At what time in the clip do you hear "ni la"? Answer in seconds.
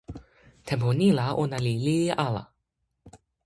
0.99-1.27